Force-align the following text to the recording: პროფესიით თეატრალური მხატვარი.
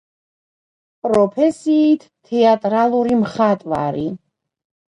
პროფესიით 1.07 2.09
თეატრალური 2.31 3.21
მხატვარი. 3.23 4.11